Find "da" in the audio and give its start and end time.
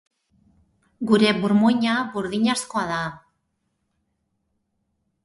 2.93-3.03